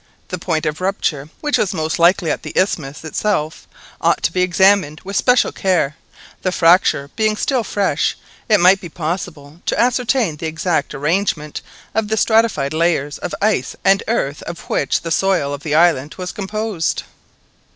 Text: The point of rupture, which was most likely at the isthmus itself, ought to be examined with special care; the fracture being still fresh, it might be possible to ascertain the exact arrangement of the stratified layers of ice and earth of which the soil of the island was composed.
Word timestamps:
The 0.29 0.39
point 0.39 0.65
of 0.65 0.81
rupture, 0.81 1.29
which 1.41 1.59
was 1.59 1.75
most 1.75 1.99
likely 1.99 2.31
at 2.31 2.41
the 2.41 2.57
isthmus 2.57 3.03
itself, 3.03 3.67
ought 4.01 4.23
to 4.23 4.33
be 4.33 4.41
examined 4.41 4.99
with 5.03 5.15
special 5.15 5.51
care; 5.51 5.95
the 6.41 6.51
fracture 6.51 7.11
being 7.15 7.35
still 7.37 7.63
fresh, 7.63 8.17
it 8.49 8.59
might 8.59 8.81
be 8.81 8.89
possible 8.89 9.61
to 9.67 9.79
ascertain 9.79 10.37
the 10.37 10.47
exact 10.47 10.95
arrangement 10.95 11.61
of 11.93 12.07
the 12.07 12.17
stratified 12.17 12.73
layers 12.73 13.19
of 13.19 13.35
ice 13.43 13.75
and 13.85 14.01
earth 14.07 14.41
of 14.41 14.61
which 14.71 15.01
the 15.03 15.11
soil 15.11 15.53
of 15.53 15.61
the 15.61 15.75
island 15.75 16.15
was 16.17 16.31
composed. 16.31 17.03